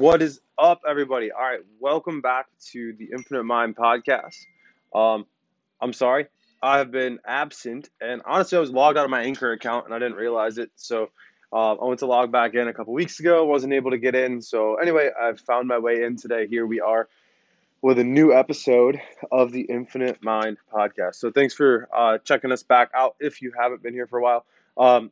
What 0.00 0.22
is 0.22 0.40
up, 0.56 0.80
everybody? 0.88 1.30
All 1.30 1.42
right, 1.42 1.60
welcome 1.78 2.22
back 2.22 2.46
to 2.72 2.94
the 2.94 3.10
Infinite 3.12 3.44
Mind 3.44 3.76
podcast. 3.76 4.34
Um, 4.94 5.26
I'm 5.78 5.92
sorry, 5.92 6.28
I 6.62 6.78
have 6.78 6.90
been 6.90 7.18
absent, 7.26 7.90
and 8.00 8.22
honestly, 8.24 8.56
I 8.56 8.62
was 8.62 8.70
logged 8.70 8.96
out 8.96 9.04
of 9.04 9.10
my 9.10 9.24
Anchor 9.24 9.52
account 9.52 9.84
and 9.84 9.94
I 9.94 9.98
didn't 9.98 10.16
realize 10.16 10.56
it. 10.56 10.70
So 10.74 11.10
uh, 11.52 11.74
I 11.74 11.84
went 11.84 11.98
to 11.98 12.06
log 12.06 12.32
back 12.32 12.54
in 12.54 12.66
a 12.66 12.72
couple 12.72 12.94
weeks 12.94 13.20
ago, 13.20 13.44
wasn't 13.44 13.74
able 13.74 13.90
to 13.90 13.98
get 13.98 14.14
in. 14.14 14.40
So 14.40 14.76
anyway, 14.76 15.10
I've 15.20 15.38
found 15.38 15.68
my 15.68 15.78
way 15.78 16.02
in 16.02 16.16
today. 16.16 16.46
Here 16.46 16.66
we 16.66 16.80
are 16.80 17.06
with 17.82 17.98
a 17.98 18.04
new 18.04 18.32
episode 18.32 19.02
of 19.30 19.52
the 19.52 19.60
Infinite 19.60 20.24
Mind 20.24 20.56
podcast. 20.72 21.16
So 21.16 21.30
thanks 21.30 21.52
for 21.52 21.90
uh, 21.94 22.16
checking 22.24 22.52
us 22.52 22.62
back 22.62 22.90
out 22.94 23.16
if 23.20 23.42
you 23.42 23.52
haven't 23.54 23.82
been 23.82 23.92
here 23.92 24.06
for 24.06 24.18
a 24.18 24.22
while. 24.22 24.46
Um, 24.78 25.10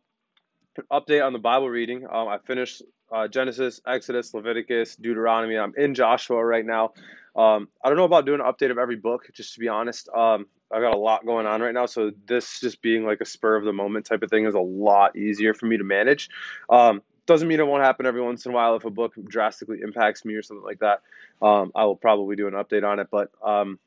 update 0.90 1.22
on 1.22 1.34
the 1.34 1.38
Bible 1.38 1.68
reading. 1.68 2.06
Um, 2.10 2.28
I 2.28 2.38
finished 2.38 2.82
uh, 3.12 3.28
Genesis, 3.28 3.80
Exodus, 3.86 4.34
Leviticus, 4.34 4.96
Deuteronomy. 4.96 5.56
I'm 5.56 5.74
in 5.76 5.94
Joshua 5.94 6.44
right 6.44 6.64
now. 6.64 6.92
Um, 7.36 7.68
I 7.82 7.88
don't 7.88 7.96
know 7.96 8.04
about 8.04 8.26
doing 8.26 8.40
an 8.40 8.46
update 8.46 8.70
of 8.70 8.78
every 8.78 8.96
book, 8.96 9.28
just 9.32 9.54
to 9.54 9.60
be 9.60 9.68
honest. 9.68 10.08
Um, 10.08 10.46
I 10.72 10.80
got 10.80 10.94
a 10.94 10.98
lot 10.98 11.24
going 11.24 11.46
on 11.46 11.62
right 11.62 11.72
now, 11.72 11.86
so 11.86 12.10
this 12.26 12.60
just 12.60 12.82
being 12.82 13.04
like 13.04 13.20
a 13.20 13.24
spur 13.24 13.56
of 13.56 13.64
the 13.64 13.72
moment 13.72 14.06
type 14.06 14.22
of 14.22 14.30
thing 14.30 14.44
is 14.44 14.54
a 14.54 14.60
lot 14.60 15.16
easier 15.16 15.54
for 15.54 15.66
me 15.66 15.78
to 15.78 15.84
manage. 15.84 16.28
Um, 16.68 17.02
doesn't 17.26 17.46
mean 17.46 17.60
it 17.60 17.66
won't 17.66 17.84
happen 17.84 18.06
every 18.06 18.22
once 18.22 18.44
in 18.46 18.52
a 18.52 18.54
while 18.54 18.74
if 18.76 18.84
a 18.84 18.90
book 18.90 19.12
drastically 19.28 19.80
impacts 19.82 20.24
me 20.24 20.34
or 20.34 20.42
something 20.42 20.64
like 20.64 20.80
that. 20.80 21.02
Um, 21.40 21.72
I 21.74 21.84
will 21.84 21.96
probably 21.96 22.36
do 22.36 22.48
an 22.48 22.54
update 22.54 22.84
on 22.84 22.98
it, 22.98 23.08
but 23.10 23.30
um, 23.44 23.78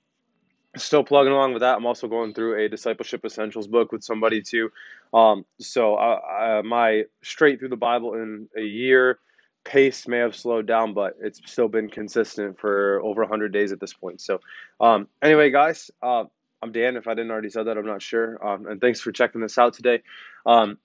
still 0.78 1.04
plugging 1.04 1.34
along 1.34 1.54
with 1.54 1.62
that. 1.62 1.78
I'm 1.78 1.86
also 1.86 2.08
going 2.08 2.34
through 2.34 2.64
a 2.64 2.70
discipleship 2.70 3.26
essentials 3.26 3.68
book 3.68 3.92
with 3.92 4.04
somebody 4.04 4.42
too. 4.42 4.72
Um, 5.14 5.46
so 5.60 5.96
I, 5.96 6.58
I, 6.58 6.62
my 6.62 7.04
straight 7.22 7.60
through 7.60 7.70
the 7.70 7.78
Bible 7.78 8.14
in 8.14 8.48
a 8.56 8.62
year 8.62 9.20
pace 9.64 10.08
may 10.08 10.20
have 10.20 10.36
slowed 10.36 10.66
down, 10.66 10.94
but 10.94 11.18
it's 11.22 11.42
still 11.46 11.68
been 11.68 11.90
consistent 11.90 12.60
for 12.60 13.02
over 13.04 13.22
100 13.22 13.52
days 13.52 13.72
at 13.72 13.80
this 13.80 13.94
point. 13.94 14.22
So 14.22 14.40
um, 14.80 15.08
anyway, 15.22 15.52
guys, 15.52 15.92
uh, 16.02 16.26
I'm 16.62 16.72
Dan. 16.72 16.96
If 16.96 17.08
I 17.08 17.16
didn't 17.16 17.32
already 17.32 17.50
say 17.50 17.64
that, 17.64 17.78
I'm 17.78 17.86
not 17.86 18.02
sure. 18.02 18.46
Um, 18.46 18.68
and 18.68 18.80
thanks 18.80 19.02
for 19.02 19.12
checking 19.12 19.42
this 19.42 19.58
out 19.58 19.74
today. 19.74 20.04
Um, 20.46 20.78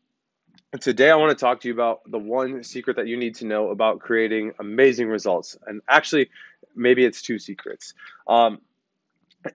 today, 0.80 1.10
I 1.10 1.16
want 1.16 1.36
to 1.36 1.40
talk 1.42 1.60
to 1.60 1.68
you 1.68 1.74
about 1.74 2.00
the 2.10 2.18
one 2.18 2.62
secret 2.64 2.96
that 2.96 3.06
you 3.06 3.16
need 3.16 3.36
to 3.36 3.46
know 3.46 3.70
about 3.70 4.00
creating 4.00 4.52
amazing 4.58 5.08
results. 5.08 5.56
And 5.66 5.82
actually, 5.88 6.30
maybe 6.74 7.04
it's 7.04 7.22
two 7.22 7.38
secrets. 7.38 7.94
Um, 8.26 8.60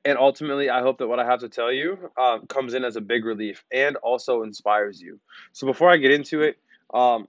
and 0.05 0.17
ultimately, 0.17 0.69
I 0.69 0.81
hope 0.81 0.97
that 0.99 1.07
what 1.07 1.19
I 1.19 1.25
have 1.25 1.39
to 1.41 1.49
tell 1.49 1.71
you 1.71 2.11
um, 2.17 2.47
comes 2.47 2.73
in 2.73 2.83
as 2.83 2.95
a 2.95 3.01
big 3.01 3.25
relief 3.25 3.63
and 3.71 3.95
also 3.97 4.43
inspires 4.43 5.01
you. 5.01 5.19
So 5.53 5.67
before 5.67 5.89
I 5.89 5.97
get 5.97 6.11
into 6.11 6.41
it, 6.41 6.57
um, 6.93 7.27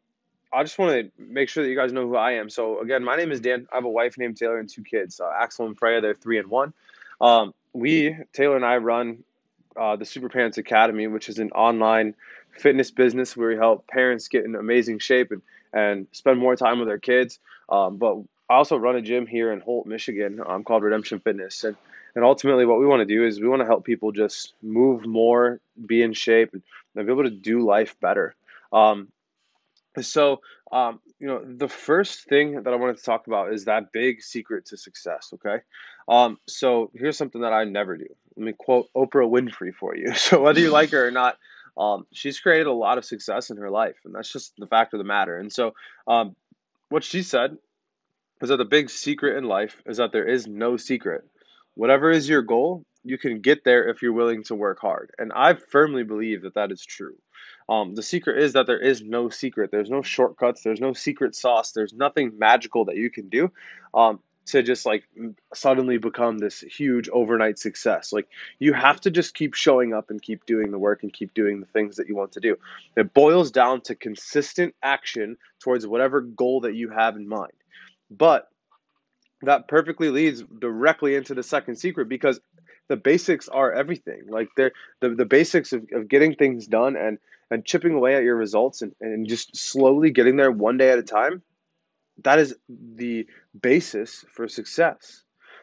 I 0.53 0.63
just 0.63 0.79
want 0.79 0.93
to 0.93 1.23
make 1.23 1.49
sure 1.49 1.65
that 1.65 1.71
you 1.71 1.77
guys 1.77 1.93
know 1.93 2.07
who 2.07 2.17
I 2.17 2.33
am. 2.33 2.51
So 2.51 2.81
again, 2.81 3.03
my 3.05 3.17
name 3.17 3.33
is 3.33 3.41
Dan. 3.41 3.67
I 3.73 3.77
have 3.77 3.85
a 3.85 3.91
wife 3.91 4.19
named 4.19 4.37
Taylor 4.37 4.59
and 4.59 4.69
two 4.69 4.83
kids, 4.83 5.21
uh, 5.21 5.31
Axel 5.41 5.67
and 5.67 5.79
Freya. 5.79 6.01
They're 6.01 6.15
three 6.15 6.39
and 6.39 6.49
one. 6.49 6.75
Um, 7.21 7.55
we, 7.73 8.17
Taylor 8.33 8.57
and 8.57 8.65
I, 8.65 8.77
run 8.77 9.25
uh, 9.77 9.97
the 9.97 10.05
Super 10.05 10.29
Parents 10.29 10.59
Academy, 10.59 11.07
which 11.07 11.29
is 11.29 11.39
an 11.39 11.53
online 11.53 12.15
fitness 12.59 12.91
business 12.91 13.35
where 13.35 13.49
we 13.49 13.57
help 13.57 13.87
parents 13.87 14.29
get 14.29 14.45
in 14.45 14.55
amazing 14.55 14.99
shape 14.99 15.31
and, 15.31 15.41
and 15.73 16.07
spend 16.13 16.39
more 16.39 16.57
time 16.57 16.79
with 16.79 16.89
their 16.89 16.99
kids. 16.99 17.39
Um, 17.71 17.97
but 17.97 18.19
I 18.51 18.57
also 18.57 18.77
run 18.77 18.97
a 18.97 19.01
gym 19.01 19.27
here 19.27 19.51
in 19.53 19.61
Holt, 19.61 19.87
Michigan 19.87 20.41
um, 20.45 20.65
called 20.65 20.83
Redemption 20.83 21.21
Fitness. 21.21 21.65
And 21.65 21.77
and 22.15 22.25
ultimately, 22.25 22.67
what 22.67 22.79
we 22.79 22.87
want 22.87 23.01
to 23.01 23.15
do 23.15 23.27
is 23.27 23.41
we 23.41 23.49
want 23.49 23.61
to 23.61 23.67
help 23.67 23.85
people 23.85 24.13
just 24.13 24.55
move 24.63 25.07
more, 25.07 25.61
be 25.85 26.03
in 26.03 26.13
shape, 26.13 26.53
and 26.53 26.63
be 26.95 27.13
able 27.13 27.25
to 27.25 27.31
do 27.31 27.65
life 27.67 27.99
better. 28.01 28.35
Um, 28.73 29.09
so, 30.01 30.41
um, 30.71 31.01
you 31.19 31.27
know, 31.27 31.43
the 31.45 31.69
first 31.69 32.29
thing 32.29 32.63
that 32.63 32.73
I 32.73 32.77
wanted 32.77 32.99
to 32.99 33.03
talk 33.03 33.27
about 33.27 33.53
is 33.53 33.67
that 33.67 33.93
big 33.93 34.23
secret 34.23 34.67
to 34.67 34.77
success. 34.77 35.33
Okay. 35.35 35.63
Um, 36.09 36.39
so 36.47 36.91
here's 36.95 37.17
something 37.17 37.43
that 37.43 37.53
I 37.53 37.65
never 37.65 37.97
do. 37.97 38.07
Let 38.37 38.45
me 38.45 38.53
quote 38.57 38.89
Oprah 38.95 39.29
Winfrey 39.29 39.75
for 39.75 39.95
you. 39.95 40.13
So 40.15 40.41
whether 40.41 40.61
you 40.61 40.71
like 40.71 40.91
her 40.91 41.07
or 41.07 41.11
not, 41.11 41.39
um, 41.77 42.07
she's 42.13 42.41
created 42.41 42.67
a 42.67 42.73
lot 42.73 42.99
of 42.99 43.05
success 43.05 43.51
in 43.51 43.57
her 43.57 43.71
life, 43.71 43.97
and 44.05 44.15
that's 44.15 44.33
just 44.33 44.55
the 44.59 44.67
fact 44.67 44.93
of 44.93 44.99
the 44.99 45.05
matter. 45.05 45.39
And 45.39 45.53
so, 45.53 45.75
um, 46.07 46.37
what 46.89 47.05
she 47.05 47.23
said 47.23 47.57
is 48.43 48.51
that 48.51 48.59
the 48.59 48.65
big 48.67 48.91
secret 48.91 49.39
in 49.39 49.45
life 49.45 49.81
is 49.87 49.97
that 49.97 50.13
there 50.13 50.29
is 50.29 50.47
no 50.47 50.77
secret. 50.77 51.25
Whatever 51.75 52.11
is 52.11 52.29
your 52.29 52.43
goal, 52.43 52.85
you 53.05 53.19
can 53.19 53.41
get 53.41 53.65
there 53.65 53.89
if 53.89 54.03
you're 54.03 54.13
willing 54.13 54.45
to 54.45 54.55
work 54.55 54.81
hard. 54.81 55.13
And 55.19 55.33
I 55.35 55.55
firmly 55.55 56.05
believe 56.05 56.43
that 56.43 56.55
that 56.55 56.71
is 56.71 56.85
true. 56.85 57.17
Um, 57.69 57.95
the 57.95 58.03
secret 58.03 58.43
is 58.43 58.53
that 58.53 58.67
there 58.67 58.79
is 58.79 59.03
no 59.03 59.29
secret. 59.29 59.71
There's 59.71 59.91
no 59.91 60.03
shortcuts. 60.03 60.63
There's 60.63 60.81
no 60.81 60.93
secret 60.93 61.35
sauce. 61.35 61.73
There's 61.73 61.93
nothing 61.93 62.39
magical 62.39 62.87
that 62.87 62.97
you 62.97 63.11
can 63.11 63.29
do 63.29 63.51
um, 63.95 64.21
to 64.47 64.63
just 64.63 64.85
like 64.85 65.05
suddenly 65.55 65.99
become 65.99 66.39
this 66.39 66.61
huge 66.61 67.09
overnight 67.09 67.59
success. 67.59 68.13
Like 68.13 68.29
you 68.59 68.73
have 68.73 69.01
to 69.03 69.11
just 69.11 69.35
keep 69.35 69.55
showing 69.55 69.95
up 69.95 70.11
and 70.11 70.21
keep 70.21 70.45
doing 70.47 70.71
the 70.71 70.79
work 70.79 71.03
and 71.03 71.13
keep 71.13 71.35
doing 71.35 71.61
the 71.61 71.67
things 71.67 71.97
that 71.97 72.09
you 72.09 72.17
want 72.17 72.33
to 72.33 72.41
do. 72.41 72.57
It 72.97 73.15
boils 73.15 73.51
down 73.51 73.83
to 73.83 73.95
consistent 73.95 74.75
action 74.83 75.37
towards 75.61 75.87
whatever 75.87 76.21
goal 76.21 76.61
that 76.63 76.75
you 76.75 76.91
have 76.91 77.17
in 77.17 77.29
mind. 77.29 77.53
But 78.11 78.49
that 79.43 79.69
perfectly 79.69 80.11
leads 80.11 80.43
directly 80.43 81.15
into 81.15 81.35
the 81.35 81.43
second 81.43 81.77
secret 81.77 82.09
because 82.09 82.41
the 82.89 82.97
basics 82.97 83.49
are 83.49 83.73
everything. 83.73 84.25
Like 84.29 84.49
they're 84.57 84.73
the, 85.01 85.11
the 85.11 85.25
basics 85.25 85.73
of, 85.73 85.87
of 85.93 86.09
getting 86.09 86.35
things 86.35 86.67
done 86.67 86.97
and, 86.97 87.19
and 87.51 87.65
chipping 87.65 87.95
away 87.95 88.15
at 88.17 88.23
your 88.23 88.37
results 88.37 88.83
and, 88.83 88.95
and 89.01 89.29
just 89.29 89.57
slowly 89.57 90.11
getting 90.11 90.37
there 90.37 90.51
one 90.51 90.79
day 90.79 90.91
at 90.91 90.99
a 90.99 91.03
time. 91.03 91.43
That 92.25 92.39
is 92.39 92.55
the 92.69 93.27
basis 93.59 94.25
for 94.33 94.49
success. 94.49 95.23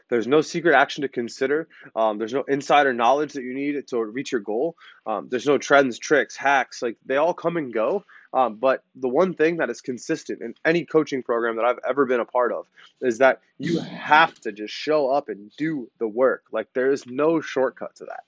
There's 0.09 0.27
no 0.27 0.41
secret 0.41 0.75
action 0.75 1.03
to 1.03 1.07
consider. 1.07 1.67
Um, 1.95 2.17
there's 2.17 2.33
no 2.33 2.43
insider 2.43 2.93
knowledge 2.93 3.33
that 3.33 3.43
you 3.43 3.53
need 3.53 3.87
to 3.87 4.03
reach 4.03 4.31
your 4.31 4.41
goal. 4.41 4.75
Um, 5.05 5.27
there's 5.29 5.45
no 5.45 5.57
trends, 5.57 5.99
tricks, 5.99 6.35
hacks. 6.35 6.81
Like 6.81 6.97
they 7.05 7.17
all 7.17 7.33
come 7.33 7.57
and 7.57 7.71
go. 7.71 8.03
Um, 8.33 8.55
but 8.55 8.83
the 8.95 9.07
one 9.07 9.33
thing 9.33 9.57
that 9.57 9.69
is 9.69 9.81
consistent 9.81 10.41
in 10.41 10.53
any 10.63 10.85
coaching 10.85 11.23
program 11.23 11.55
that 11.55 11.65
I've 11.65 11.79
ever 11.87 12.05
been 12.05 12.19
a 12.19 12.25
part 12.25 12.51
of 12.51 12.67
is 13.01 13.19
that 13.19 13.41
you 13.57 13.79
have 13.79 14.39
to 14.41 14.51
just 14.51 14.73
show 14.73 15.09
up 15.09 15.29
and 15.29 15.51
do 15.57 15.89
the 15.99 16.07
work. 16.07 16.43
Like 16.51 16.67
there 16.73 16.91
is 16.91 17.05
no 17.07 17.41
shortcut 17.41 17.95
to 17.97 18.05
that. 18.05 18.23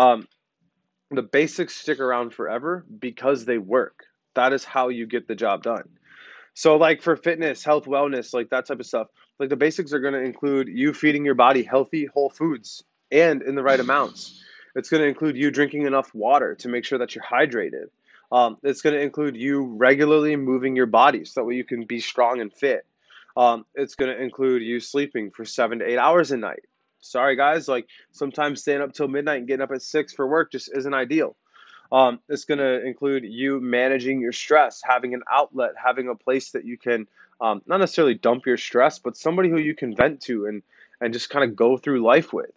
Um, 0.00 0.28
the 1.10 1.22
basics 1.22 1.74
stick 1.74 1.98
around 1.98 2.32
forever 2.32 2.84
because 3.00 3.44
they 3.44 3.58
work. 3.58 4.04
That 4.34 4.52
is 4.52 4.64
how 4.64 4.88
you 4.88 5.06
get 5.06 5.26
the 5.26 5.34
job 5.34 5.64
done. 5.64 5.88
So, 6.54 6.76
like 6.76 7.02
for 7.02 7.16
fitness, 7.16 7.64
health, 7.64 7.86
wellness, 7.86 8.34
like 8.34 8.50
that 8.50 8.66
type 8.66 8.80
of 8.80 8.86
stuff, 8.86 9.08
like 9.38 9.48
the 9.48 9.56
basics 9.56 9.92
are 9.92 10.00
going 10.00 10.14
to 10.14 10.22
include 10.22 10.68
you 10.68 10.92
feeding 10.92 11.24
your 11.24 11.34
body 11.34 11.62
healthy, 11.62 12.06
whole 12.06 12.30
foods 12.30 12.84
and 13.10 13.42
in 13.42 13.54
the 13.54 13.62
right 13.62 13.80
amounts. 13.80 14.42
It's 14.74 14.88
going 14.88 15.02
to 15.02 15.08
include 15.08 15.36
you 15.36 15.50
drinking 15.50 15.86
enough 15.86 16.14
water 16.14 16.54
to 16.56 16.68
make 16.68 16.84
sure 16.84 16.98
that 16.98 17.14
you're 17.14 17.24
hydrated. 17.24 17.86
Um, 18.30 18.58
it's 18.62 18.82
going 18.82 18.94
to 18.94 19.02
include 19.02 19.36
you 19.36 19.62
regularly 19.62 20.36
moving 20.36 20.76
your 20.76 20.86
body 20.86 21.24
so 21.24 21.40
that 21.40 21.44
way 21.44 21.54
you 21.54 21.64
can 21.64 21.84
be 21.84 22.00
strong 22.00 22.40
and 22.40 22.52
fit. 22.52 22.86
Um, 23.36 23.64
it's 23.74 23.94
going 23.94 24.14
to 24.14 24.22
include 24.22 24.62
you 24.62 24.80
sleeping 24.80 25.30
for 25.30 25.44
seven 25.44 25.80
to 25.80 25.86
eight 25.86 25.98
hours 25.98 26.30
a 26.30 26.36
night. 26.36 26.64
Sorry, 27.00 27.34
guys, 27.34 27.66
like 27.66 27.86
sometimes 28.12 28.60
staying 28.60 28.82
up 28.82 28.92
till 28.92 29.08
midnight 29.08 29.38
and 29.38 29.48
getting 29.48 29.62
up 29.62 29.72
at 29.72 29.82
six 29.82 30.12
for 30.12 30.26
work 30.26 30.52
just 30.52 30.70
isn't 30.76 30.94
ideal. 30.94 31.36
Um, 31.92 32.20
it's 32.28 32.44
going 32.44 32.58
to 32.58 32.86
include 32.86 33.24
you 33.24 33.60
managing 33.60 34.20
your 34.20 34.32
stress, 34.32 34.80
having 34.84 35.14
an 35.14 35.22
outlet, 35.30 35.72
having 35.82 36.08
a 36.08 36.14
place 36.14 36.52
that 36.52 36.64
you 36.64 36.78
can 36.78 37.06
um, 37.40 37.62
not 37.66 37.78
necessarily 37.78 38.14
dump 38.14 38.46
your 38.46 38.56
stress, 38.56 38.98
but 38.98 39.16
somebody 39.16 39.48
who 39.48 39.58
you 39.58 39.74
can 39.74 39.96
vent 39.96 40.20
to 40.22 40.46
and, 40.46 40.62
and 41.00 41.12
just 41.12 41.30
kind 41.30 41.48
of 41.48 41.56
go 41.56 41.76
through 41.76 42.04
life 42.04 42.32
with. 42.32 42.50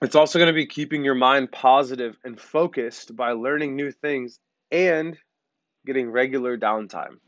It's 0.00 0.16
also 0.16 0.38
going 0.38 0.48
to 0.48 0.54
be 0.54 0.66
keeping 0.66 1.04
your 1.04 1.14
mind 1.14 1.52
positive 1.52 2.16
and 2.24 2.40
focused 2.40 3.14
by 3.14 3.32
learning 3.32 3.76
new 3.76 3.92
things 3.92 4.38
and 4.70 5.16
getting 5.86 6.10
regular 6.10 6.56
downtime. 6.56 7.18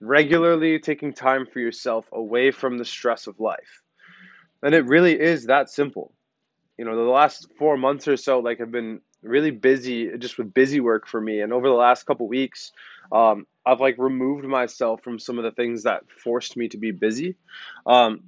Regularly 0.00 0.78
taking 0.78 1.12
time 1.12 1.46
for 1.46 1.60
yourself 1.60 2.06
away 2.12 2.50
from 2.50 2.78
the 2.78 2.84
stress 2.84 3.26
of 3.26 3.38
life. 3.38 3.82
And 4.62 4.74
it 4.74 4.86
really 4.86 5.18
is 5.18 5.46
that 5.46 5.70
simple. 5.70 6.12
You 6.76 6.84
know, 6.84 6.96
the 6.96 7.10
last 7.10 7.48
four 7.58 7.76
months 7.76 8.08
or 8.08 8.16
so, 8.16 8.40
like, 8.40 8.58
have 8.58 8.72
been 8.72 9.00
really 9.22 9.50
busy, 9.50 10.16
just 10.18 10.38
with 10.38 10.54
busy 10.54 10.80
work 10.80 11.06
for 11.06 11.20
me. 11.20 11.40
And 11.40 11.52
over 11.52 11.68
the 11.68 11.74
last 11.74 12.04
couple 12.06 12.28
weeks, 12.28 12.72
um, 13.12 13.46
I've 13.66 13.80
like 13.80 13.96
removed 13.98 14.44
myself 14.44 15.02
from 15.02 15.18
some 15.18 15.38
of 15.38 15.44
the 15.44 15.50
things 15.50 15.82
that 15.84 16.02
forced 16.10 16.56
me 16.56 16.68
to 16.68 16.78
be 16.78 16.92
busy. 16.92 17.36
Um, 17.86 18.22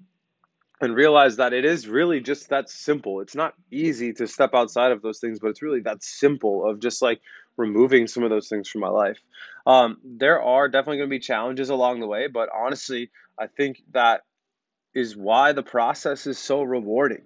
and 0.82 0.96
realize 0.96 1.36
that 1.36 1.52
it 1.52 1.64
is 1.64 1.86
really 1.86 2.20
just 2.20 2.48
that 2.48 2.68
simple. 2.68 3.20
It's 3.20 3.36
not 3.36 3.54
easy 3.70 4.12
to 4.14 4.26
step 4.26 4.50
outside 4.52 4.90
of 4.90 5.00
those 5.00 5.20
things, 5.20 5.38
but 5.38 5.48
it's 5.48 5.62
really 5.62 5.82
that 5.82 6.02
simple 6.02 6.68
of 6.68 6.80
just 6.80 7.00
like 7.00 7.20
removing 7.56 8.08
some 8.08 8.24
of 8.24 8.30
those 8.30 8.48
things 8.48 8.68
from 8.68 8.80
my 8.80 8.88
life. 8.88 9.18
Um, 9.64 9.98
there 10.04 10.42
are 10.42 10.68
definitely 10.68 10.96
going 10.96 11.08
to 11.08 11.14
be 11.14 11.20
challenges 11.20 11.70
along 11.70 12.00
the 12.00 12.08
way, 12.08 12.26
but 12.26 12.48
honestly, 12.52 13.12
I 13.38 13.46
think 13.46 13.80
that 13.92 14.22
is 14.92 15.16
why 15.16 15.52
the 15.52 15.62
process 15.62 16.26
is 16.26 16.38
so 16.38 16.62
rewarding 16.62 17.22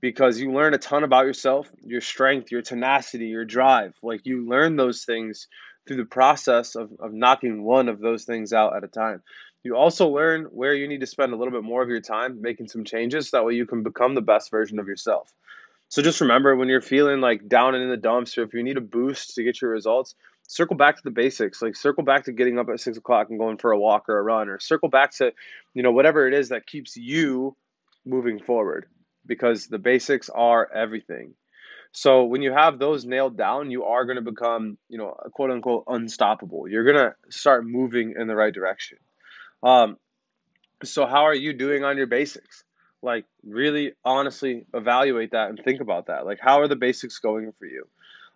because 0.00 0.40
you 0.40 0.52
learn 0.52 0.74
a 0.74 0.78
ton 0.78 1.04
about 1.04 1.26
yourself, 1.26 1.70
your 1.84 2.00
strength, 2.00 2.50
your 2.50 2.62
tenacity, 2.62 3.26
your 3.26 3.44
drive. 3.44 3.94
Like 4.02 4.24
you 4.24 4.46
learn 4.48 4.76
those 4.76 5.04
things 5.04 5.46
through 5.86 5.98
the 5.98 6.04
process 6.04 6.74
of, 6.74 6.90
of 7.00 7.12
knocking 7.12 7.62
one 7.62 7.88
of 7.88 8.00
those 8.00 8.24
things 8.24 8.52
out 8.52 8.76
at 8.76 8.84
a 8.84 8.88
time. 8.88 9.22
You 9.62 9.76
also 9.76 10.08
learn 10.08 10.44
where 10.44 10.74
you 10.74 10.88
need 10.88 11.00
to 11.00 11.06
spend 11.06 11.32
a 11.32 11.36
little 11.36 11.52
bit 11.52 11.64
more 11.64 11.82
of 11.82 11.88
your 11.88 12.00
time 12.00 12.40
making 12.40 12.68
some 12.68 12.84
changes. 12.84 13.28
So 13.28 13.36
that 13.36 13.44
way 13.44 13.54
you 13.54 13.66
can 13.66 13.82
become 13.82 14.14
the 14.14 14.22
best 14.22 14.50
version 14.50 14.78
of 14.78 14.88
yourself. 14.88 15.32
So 15.88 16.02
just 16.02 16.20
remember 16.20 16.56
when 16.56 16.68
you're 16.68 16.80
feeling 16.80 17.20
like 17.20 17.48
down 17.48 17.74
and 17.74 17.82
in 17.82 17.90
the 17.90 17.96
dumps, 17.96 18.38
or 18.38 18.44
if 18.44 18.54
you 18.54 18.62
need 18.62 18.78
a 18.78 18.82
boost 18.82 19.34
to 19.34 19.42
get 19.42 19.60
your 19.60 19.72
results, 19.72 20.14
circle 20.46 20.76
back 20.76 20.96
to 20.96 21.02
the 21.02 21.10
basics. 21.10 21.60
Like 21.60 21.76
circle 21.76 22.04
back 22.04 22.24
to 22.24 22.32
getting 22.32 22.58
up 22.58 22.68
at 22.70 22.80
six 22.80 22.96
o'clock 22.96 23.28
and 23.28 23.38
going 23.38 23.58
for 23.58 23.72
a 23.72 23.78
walk 23.78 24.08
or 24.08 24.18
a 24.18 24.22
run, 24.22 24.48
or 24.48 24.60
circle 24.60 24.88
back 24.88 25.10
to, 25.16 25.32
you 25.74 25.82
know, 25.82 25.92
whatever 25.92 26.26
it 26.26 26.32
is 26.32 26.50
that 26.50 26.66
keeps 26.66 26.96
you 26.96 27.56
moving 28.06 28.38
forward 28.38 28.86
because 29.26 29.66
the 29.66 29.78
basics 29.78 30.28
are 30.28 30.70
everything. 30.72 31.34
So 31.92 32.24
when 32.24 32.42
you 32.42 32.52
have 32.52 32.78
those 32.78 33.04
nailed 33.04 33.36
down, 33.36 33.70
you 33.70 33.84
are 33.84 34.04
going 34.04 34.16
to 34.16 34.22
become, 34.22 34.78
you 34.88 34.98
know, 34.98 35.16
quote 35.32 35.50
unquote 35.50 35.84
unstoppable. 35.88 36.68
You're 36.68 36.84
going 36.84 36.96
to 36.96 37.14
start 37.30 37.66
moving 37.66 38.14
in 38.18 38.28
the 38.28 38.36
right 38.36 38.54
direction. 38.54 38.98
Um, 39.62 39.96
so 40.84 41.06
how 41.06 41.24
are 41.24 41.34
you 41.34 41.52
doing 41.52 41.84
on 41.84 41.96
your 41.96 42.06
basics? 42.06 42.64
Like 43.02 43.24
really 43.44 43.92
honestly 44.04 44.66
evaluate 44.74 45.32
that 45.32 45.48
and 45.48 45.60
think 45.62 45.80
about 45.80 46.06
that. 46.06 46.24
Like 46.24 46.38
how 46.40 46.60
are 46.60 46.68
the 46.68 46.76
basics 46.76 47.18
going 47.18 47.52
for 47.58 47.66
you? 47.66 47.86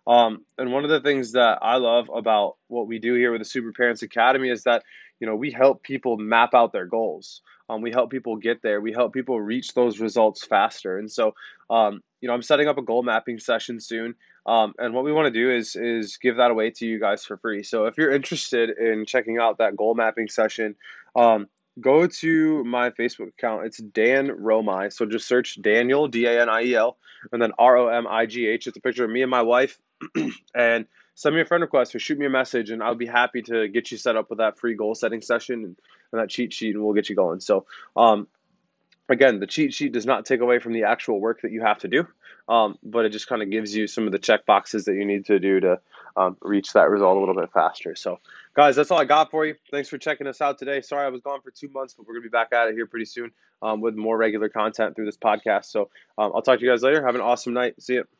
Um, 0.07 0.45
and 0.57 0.71
one 0.71 0.83
of 0.83 0.89
the 0.89 1.01
things 1.01 1.31
that 1.31 1.59
I 1.61 1.77
love 1.77 2.09
about 2.13 2.57
what 2.67 2.87
we 2.87 2.99
do 2.99 3.15
here 3.15 3.31
with 3.31 3.41
the 3.41 3.45
Super 3.45 3.71
Parents 3.71 4.03
Academy 4.03 4.49
is 4.49 4.63
that 4.63 4.83
you 5.19 5.27
know 5.27 5.35
we 5.35 5.51
help 5.51 5.81
people 5.81 6.17
map 6.17 6.53
out 6.53 6.73
their 6.73 6.85
goals. 6.85 7.41
Um, 7.69 7.81
we 7.81 7.91
help 7.91 8.11
people 8.11 8.35
get 8.35 8.61
there. 8.61 8.79
We 8.79 8.93
help 8.93 9.13
people 9.13 9.39
reach 9.39 9.73
those 9.73 9.99
results 9.99 10.45
faster. 10.45 10.97
And 10.97 11.11
so, 11.11 11.33
um, 11.69 12.01
you 12.21 12.27
know, 12.27 12.33
I'm 12.33 12.43
setting 12.43 12.67
up 12.67 12.77
a 12.77 12.81
goal 12.81 13.03
mapping 13.03 13.39
session 13.39 13.79
soon. 13.79 14.15
Um, 14.45 14.73
and 14.77 14.93
what 14.93 15.03
we 15.03 15.11
want 15.11 15.33
to 15.33 15.39
do 15.39 15.51
is 15.51 15.75
is 15.75 16.17
give 16.17 16.37
that 16.37 16.51
away 16.51 16.71
to 16.71 16.85
you 16.85 16.99
guys 16.99 17.25
for 17.25 17.37
free. 17.37 17.63
So 17.63 17.85
if 17.85 17.97
you're 17.97 18.11
interested 18.11 18.69
in 18.69 19.05
checking 19.05 19.39
out 19.39 19.57
that 19.57 19.75
goal 19.75 19.95
mapping 19.95 20.27
session, 20.27 20.75
um, 21.15 21.47
go 21.79 22.07
to 22.07 22.63
my 22.63 22.91
Facebook 22.91 23.29
account. 23.29 23.65
It's 23.65 23.77
Dan 23.77 24.27
Romigh. 24.27 24.93
So 24.93 25.05
just 25.05 25.27
search 25.27 25.61
Daniel 25.61 26.07
D 26.07 26.25
A 26.25 26.41
N 26.41 26.49
I 26.49 26.63
E 26.63 26.75
L 26.75 26.97
and 27.31 27.41
then 27.41 27.51
R 27.57 27.77
O 27.77 27.87
M 27.87 28.05
I 28.07 28.27
G 28.27 28.45
H. 28.47 28.67
It's 28.67 28.77
a 28.77 28.81
picture 28.81 29.03
of 29.03 29.09
me 29.09 29.23
and 29.23 29.31
my 29.31 29.41
wife 29.41 29.79
and 30.55 30.85
send 31.15 31.33
me 31.33 31.41
a 31.41 31.45
friend 31.45 31.61
request 31.61 31.95
or 31.95 31.99
shoot 31.99 32.19
me 32.19 32.25
a 32.25 32.29
message, 32.29 32.69
and 32.69 32.83
I'll 32.83 32.93
be 32.93 33.05
happy 33.05 33.41
to 33.43 33.67
get 33.67 33.89
you 33.89 33.97
set 33.97 34.15
up 34.15 34.29
with 34.29 34.39
that 34.39 34.59
free 34.59 34.75
goal 34.75 34.93
setting 34.93 35.21
session 35.21 35.63
and, 35.63 35.75
and 36.11 36.21
that 36.21 36.29
cheat 36.29 36.53
sheet, 36.53 36.75
and 36.75 36.83
we'll 36.83 36.93
get 36.93 37.09
you 37.09 37.15
going. 37.15 37.39
So, 37.39 37.65
um, 37.95 38.27
again, 39.09 39.39
the 39.39 39.47
cheat 39.47 39.73
sheet 39.73 39.93
does 39.93 40.05
not 40.05 40.25
take 40.25 40.41
away 40.41 40.59
from 40.59 40.73
the 40.73 40.83
actual 40.83 41.19
work 41.19 41.41
that 41.41 41.51
you 41.51 41.61
have 41.61 41.79
to 41.79 41.87
do, 41.87 42.05
um, 42.49 42.77
but 42.83 43.05
it 43.05 43.09
just 43.09 43.27
kind 43.27 43.41
of 43.41 43.49
gives 43.49 43.73
you 43.75 43.87
some 43.87 44.05
of 44.05 44.11
the 44.11 44.19
check 44.19 44.45
boxes 44.45 44.85
that 44.85 44.95
you 44.95 45.05
need 45.05 45.25
to 45.25 45.39
do 45.39 45.59
to 45.61 45.79
um, 46.17 46.37
reach 46.41 46.73
that 46.73 46.89
result 46.89 47.15
a 47.15 47.19
little 47.19 47.35
bit 47.35 47.51
faster. 47.51 47.95
So, 47.95 48.19
guys, 48.53 48.75
that's 48.75 48.91
all 48.91 48.99
I 48.99 49.05
got 49.05 49.31
for 49.31 49.45
you. 49.45 49.55
Thanks 49.71 49.89
for 49.89 49.97
checking 49.97 50.27
us 50.27 50.41
out 50.41 50.59
today. 50.59 50.81
Sorry 50.81 51.05
I 51.05 51.09
was 51.09 51.21
gone 51.21 51.41
for 51.41 51.51
two 51.51 51.69
months, 51.69 51.93
but 51.93 52.05
we're 52.05 52.13
going 52.13 52.23
to 52.23 52.29
be 52.29 52.31
back 52.31 52.53
at 52.53 52.67
it 52.67 52.75
here 52.75 52.87
pretty 52.87 53.05
soon 53.05 53.31
um, 53.61 53.79
with 53.79 53.95
more 53.95 54.17
regular 54.17 54.49
content 54.49 54.95
through 54.95 55.05
this 55.05 55.17
podcast. 55.17 55.65
So, 55.65 55.89
um, 56.17 56.33
I'll 56.35 56.41
talk 56.41 56.59
to 56.59 56.65
you 56.65 56.71
guys 56.71 56.83
later. 56.83 57.05
Have 57.05 57.15
an 57.15 57.21
awesome 57.21 57.53
night. 57.53 57.81
See 57.81 57.93
you. 57.93 58.05